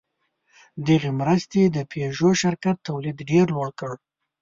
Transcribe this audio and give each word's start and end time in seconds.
دغې 0.87 1.11
مرستې 1.19 1.61
د 1.65 1.77
پيژو 1.91 2.29
شرکت 2.41 2.77
تولید 2.87 3.17
ډېر 3.29 3.45
لوړ 3.55 3.69
کړ. 3.79 3.91